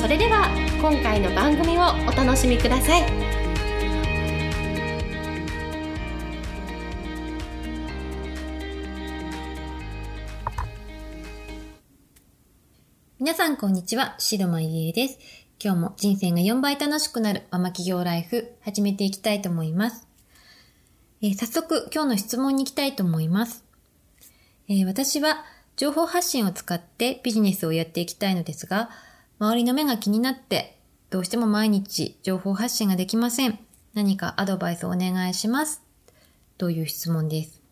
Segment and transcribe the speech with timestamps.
[0.00, 0.48] それでは
[0.80, 3.02] 今回の番組をお楽しみください
[13.18, 15.18] 皆さんこんにちは、白間ゆえです。
[15.62, 20.08] 今日も人生が4倍楽しくなるママ企業ライフ始めていきたいと思います。
[21.20, 23.66] えー、早速今日の質問に行きたいと思います。
[24.66, 25.44] えー、私は
[25.76, 28.88] 情報発信を使ってビジネスをやっていきたいのですが、
[29.40, 33.58] 周りの目が気になって、どうしても毎日情報発信ができません。
[33.94, 35.82] 何かアドバイスをお願いします。
[36.58, 37.62] という質問です。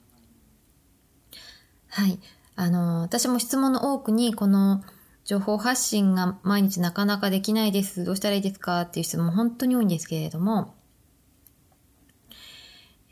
[1.90, 2.18] はい。
[2.56, 4.82] あの、私も質問の多くに、この
[5.26, 8.02] 情報発信が毎日なかなかできないです。
[8.02, 10.74] どうしたらいいですかっていう質問本当に多いんですけれども、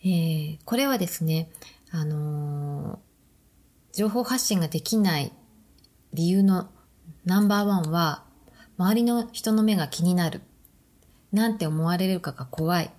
[0.02, 1.50] えー、これはですね、
[1.90, 3.00] あの
[3.92, 5.30] 情報発信ができない
[6.14, 6.70] 理由の
[7.26, 8.25] ナンバーワンは、
[8.78, 10.42] 周りの人の目が気になる。
[11.32, 12.90] なんて思われるかが怖い。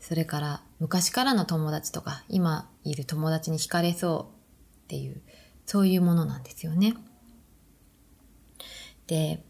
[0.00, 5.20] それから、昔からの友達とか、今いる友達に惹かれそうっていう、
[5.66, 6.94] そういうものなんですよね。
[9.06, 9.42] で、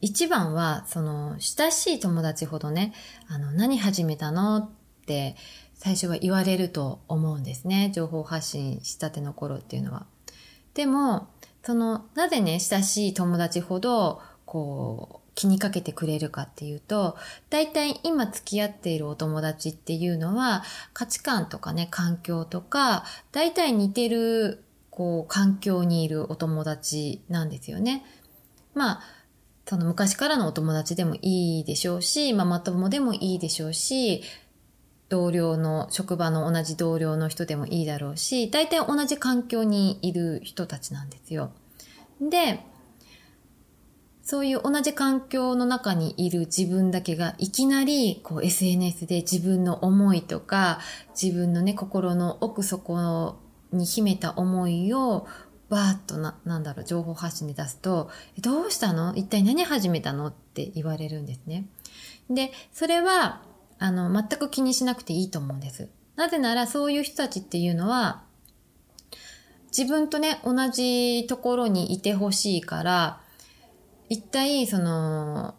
[0.00, 2.92] 一番は、その、親しい友達ほどね、
[3.28, 4.70] あの、何始めたのっ
[5.06, 5.36] て
[5.74, 7.90] 最初は言われると思うんですね。
[7.94, 10.06] 情報発信したての頃っていうのは。
[10.74, 11.28] でも、
[11.62, 17.16] その、なぜね、親しい友達ほど、こう、気にかけてくれるかっていうと、
[17.48, 20.62] 大体今付き合っているお友達っていうのは、
[20.92, 28.04] 価値観とかね、環境とか、大体似てる、こう、環境にいるお友達なんですよね。
[28.74, 29.00] まあ、
[29.66, 34.22] その昔からのお友達でもいいでしょうし、ママ友でもいいでしょうし、
[35.10, 41.52] 同僚の、職場の同じ同僚の人でもいいだろうし、大体同じ環境にいる人たちなんですよ。
[42.20, 42.60] で、
[44.22, 50.78] そういう同じ環境の中にいる自分だけがいきなりこう SNS で自分の思いとか
[51.20, 53.40] 自分のね心の奥底
[53.72, 55.26] に秘めた思いを
[55.68, 58.10] バーッとな、なんだろう、情報発信で出すと、
[58.40, 59.14] どうしたの？
[59.16, 60.28] 一体何始めたの？
[60.28, 61.66] って言われるんですね。
[62.28, 63.42] で、それは、
[63.80, 65.88] あの、全く気にしなくていいと思うんです。
[66.14, 68.22] なぜならそういう人たちっていうのは、
[69.76, 73.20] 自分とね、同じところにいてほしいから、
[74.10, 75.54] 一体、その、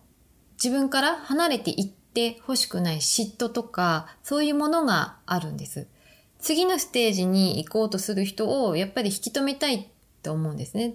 [0.64, 5.88] 自分から離れていってほしくない嫉妬とか、そういうものがあるんです。
[6.38, 9.88] 次のステージに行こうとする人をやっぱり引き止めたいっ
[10.22, 10.94] て思うんですね。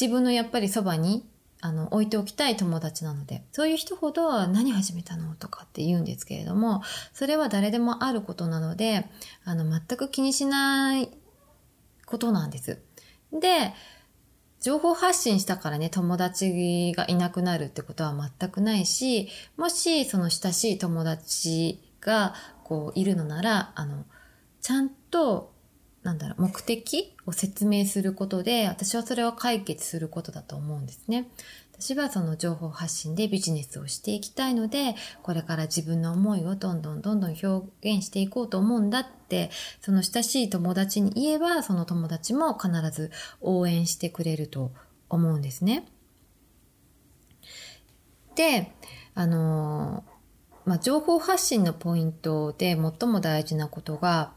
[0.00, 1.26] 自分のやっぱりそばに
[1.60, 6.82] あの、置いておきたい友達なので、そういう人ほど何始めたのとかって言うんですけれども、
[7.12, 9.06] それは誰でもあることなので、
[9.44, 11.08] あの、全く気にしない
[12.04, 12.82] ことなんです。
[13.32, 13.72] で、
[14.60, 24.04] 情報発信したからね、友達がいなくなるってことは全くないし、もしその親しい友達がこういるのなら、あの、
[24.60, 25.53] ちゃんと
[26.04, 31.28] なんだろう、目的を説明することで、私はそれは解決することだと思うんですね。
[31.72, 39.50] 私はその情報発信でビジネスをしていきたいので、これから自分の思いをどんどんどんどん表現していこうと思うんだって、
[39.80, 43.10] その親しい友達に言えば、その友達も必ず
[43.40, 44.72] 応援してくれると
[45.08, 45.86] 思うんですね。
[48.36, 48.72] で、
[49.14, 50.04] あの
[50.66, 54.32] まあ、情報発信のポイントで最も大事なことが、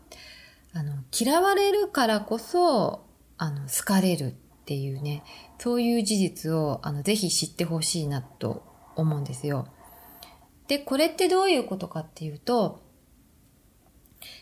[0.78, 3.04] あの、嫌われるからこそ、
[3.40, 4.34] あの、好かれるっ
[4.66, 5.24] ていうね、
[5.58, 8.62] そういう事実を、あの、ぜひ知ってほしいなと
[8.96, 9.68] 思うんですよ。
[10.68, 12.84] で、これってどういうことかっていうと、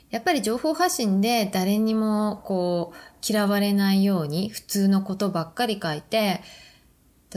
[0.10, 6.42] やっぱり情報発信で誰にもこう嫌われないように普通のことばっかり書いて、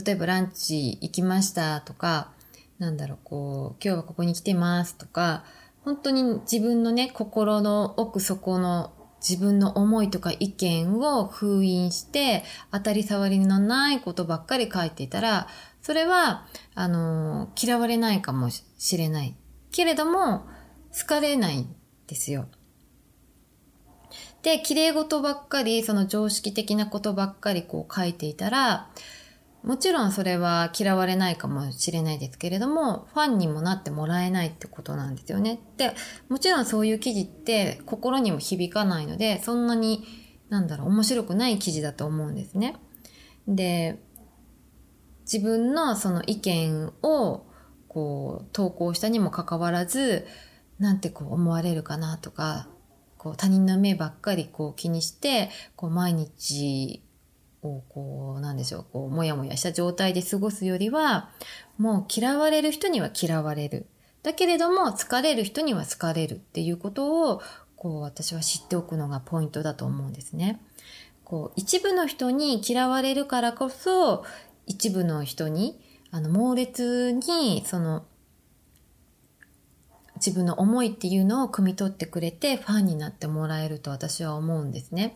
[0.05, 2.33] 例えばランチ行きましたとか、
[2.81, 5.45] なんだろう、こう、今日はここに来てますとか、
[5.89, 8.93] 本当に自分のね、心の奥底の
[9.27, 15.49] 自分の思いとか意見を封印して当たり障りのないことばっかり書いていたら、
[15.81, 19.35] それは、あの、嫌われないかもしれない。
[19.73, 20.47] けれども、
[20.93, 21.75] 好かれないん
[22.07, 22.49] ですよ。
[24.43, 28.91] で、綺麗事ばっかり、その常識的なことばっかりこう書いていたら、
[29.63, 35.61] もちろんそれは嫌われないかもしれないですけれども、ファンにもなってもらえないってことなんですよね。
[35.77, 35.95] で、
[36.29, 40.05] もちろんそういう記事って心にも響かないので、そんなに、
[40.49, 42.77] なんだろう、面白くない記事だと思うんですね。
[43.47, 44.03] で、
[45.31, 47.47] 自分のその意見を
[47.89, 50.27] こう投稿したにもかかわらず、
[50.79, 52.69] なんてこう思われるかなとか、
[53.19, 57.03] こう他人の目ばっかりこう気にして、こう毎日
[57.63, 61.31] をこう、なんでしょう、こう、もやもやした状態で過ごすよりは、
[61.77, 63.87] もう嫌われる人には嫌われる。
[64.23, 67.43] だけれども、疲れる人には疲れるっていうことを、
[67.77, 70.61] こう、私は知っておくのがポイントだと思うんですね。
[71.25, 74.25] こう、一部の人に嫌われるからこそ、
[74.67, 78.05] 一部の人に、あの、猛烈に、その、
[80.19, 85.15] 自分の思いっていうのを汲み取ってくれてファンになってもらえると私は思うんですね。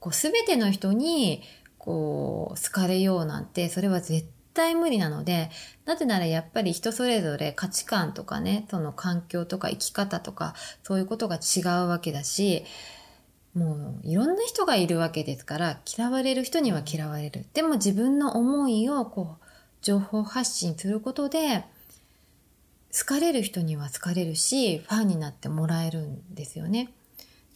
[0.00, 1.42] こう全ての人に
[1.80, 5.50] こう、好かれようなんて、それは絶対無理なので、
[5.86, 12.64] なぜならやっぱり人それぞれ価値観とかね、その環境とか生き方とか、そういうことが違うわけだし、
[13.54, 17.46] もういろんな人がいるわけですから、嫌われる人には嫌われる。
[17.54, 19.44] でも自分の思いをこう、
[19.80, 21.64] 情報発信することで、
[22.92, 26.92] 好かれる人には好かれるし、ファンになってもらえるんですよね。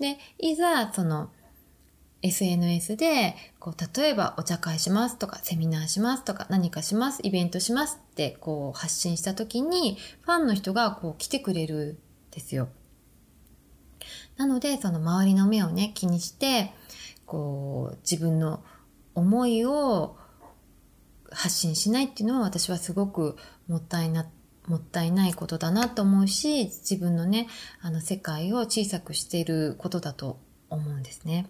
[0.00, 1.30] で、いざ、その、
[2.24, 11.98] SNS で、こう、例えばお茶会しますとか、セミナーしますとか、何かします、イベントしますって、こう、発信した時に、ファンの人がこう、来てくれる
[12.30, 12.68] んですよ。
[14.38, 16.72] なので、その周りの目をね、気にして、
[17.26, 18.64] こう、自分の
[19.14, 20.16] 思いを
[21.30, 23.36] 発信しないっていうのは私はすごく
[23.68, 24.26] もったいな、
[24.66, 27.48] もったいないことだなと思うし、自分のね、
[27.82, 30.38] あの世界を小さくしていることだと
[30.70, 31.46] 思うんですね。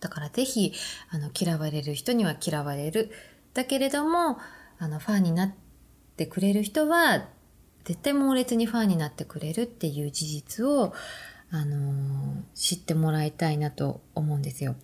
[0.00, 0.72] だからぜひ、
[1.10, 3.10] あの、嫌われる人には嫌われる。
[3.54, 4.38] だけれども、
[4.78, 5.54] あの、ファンになっ
[6.16, 7.28] てくれる人は、
[7.84, 10.92] 絶対猛烈にファンになってくれるっていう事実を、
[11.50, 14.76] あの、知ってもらいたいなと思うんですよ。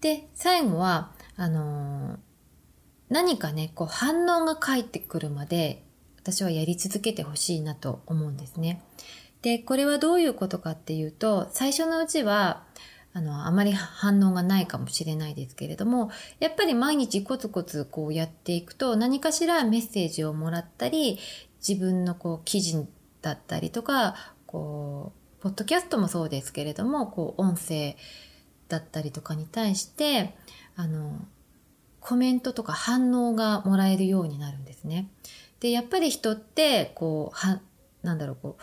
[0.00, 2.18] で、最後は、あの、
[3.08, 5.82] 何かね、こう反応が返ってくるまで、
[6.18, 8.82] 私はやり続けてほしいなと思うんですね。
[9.42, 12.64] で、これはどういうことかっていうと、最初のうちは、
[13.16, 21.18] あの、あまり反応がないかもしれないですけれども、やっぱり毎日コツコツこうやっていくと何かしらメッセージをもらったり、
[21.66, 22.86] 自分のこう記事
[23.22, 27.96] だったりとか、こう、ポッドキャストもそうですけれども、こう、音声
[28.68, 30.36] だったりとかに対して、
[30.76, 31.18] あの、
[32.00, 35.08] コメントとか反応がもらえるようになるんですね。
[35.60, 37.62] で、やっぱり人って、こう、は、
[38.02, 38.62] なんだろう、こう、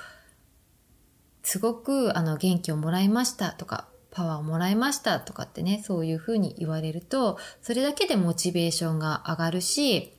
[1.41, 10.13] すごく、あの、元気をもらいましたとか、パワーをもらいましたとかってね、そういうふうに言われると、それだけでモチベーションが上がるし、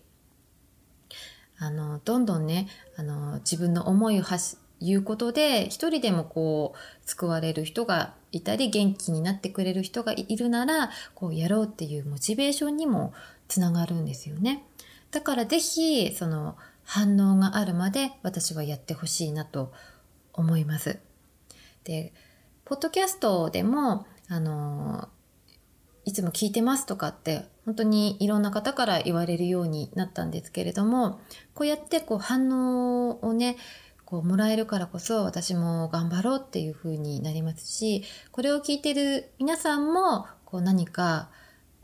[1.59, 13.15] あの、どんどんね、あの、自分の思いを発し言うことで、一人でもこう、救われる人がいたり、元気になってくれる人がいるなら、こう、やろうっていうモチベーションにも
[13.49, 14.65] つながるんですよね。
[15.11, 19.73] だからぜひ、その、反応があるまで私はやってほしいなと
[20.35, 20.99] 思います。
[21.85, 22.13] で、
[22.65, 25.09] ポッドキャストでも、あの、
[26.07, 31.21] いつも聞いてますとかって、本当にいろんな方から言われるようになったんですけれども、
[31.55, 33.57] こうやってこう反応をね、
[34.07, 38.03] こうもらえるからこそ私も頑張ろうっていうふうになりますし、
[38.33, 41.31] これを聞いてる皆さんもこう何か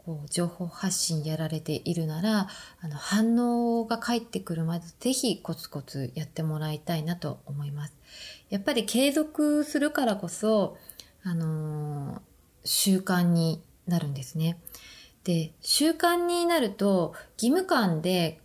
[0.05, 2.49] こう情報発信やられているなら、
[2.81, 7.95] あの反応が返ってくるまでぜひコツコツやってもらいたいなと思います。
[8.49, 10.79] やっぱり継続するからこそ、
[11.23, 12.21] あのー、
[12.65, 14.59] 習慣になるんですね。
[15.25, 18.41] で、習慣になると義務感で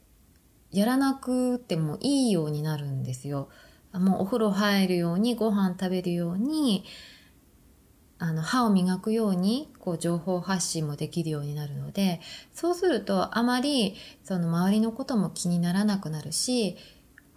[0.71, 3.47] やらなくてもいいようになるんですよ。
[3.93, 6.83] もうお風呂入るように、ご飯食べるように、
[8.17, 12.21] あの、歯を磨くように、こう、情報発信もできるようになるので、
[12.53, 16.77] そうすると、あまり、その周りのことも気にならなくなるし、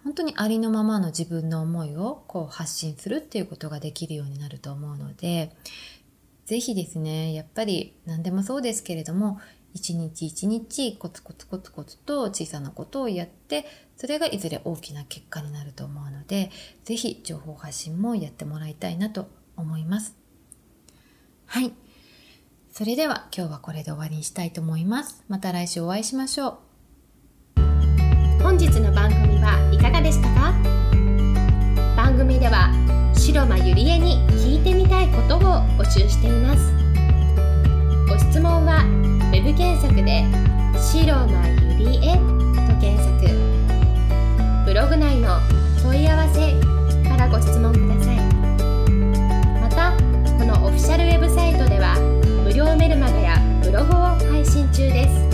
[0.03, 5.55] 本当にありのままの自分の思いをこう発信するっていうことができるようになると思うので、
[6.45, 9.39] ぜひですね、やっぱり何でもそうですけれども、
[9.73, 13.65] 一日一日コツコツコツコツと小さなことをやって、
[13.97, 16.49] それがいずれ大きな結果になると思うので、
[16.85, 20.18] ぜひ情報発信もやってもらいたいなと思います。
[21.49, 21.73] はい。
[22.71, 25.23] それでは今日はこれで終わりにしたいと思います。
[25.27, 26.59] また来週お会いしましょ
[27.57, 28.41] う。
[28.43, 30.53] 本日の番組はいかがでしたか？
[31.97, 32.71] 番組では
[33.13, 35.39] 白間ゆりえに聞いてみたいことを
[35.77, 36.71] 募集しています
[38.07, 38.85] ご質問は
[39.33, 40.23] web 検索で
[40.79, 43.27] 白間ゆりえと検索
[44.65, 45.39] ブログ内の
[45.83, 46.53] 問い合わせ
[47.09, 48.18] からご質問ください
[54.79, 55.28] 中です。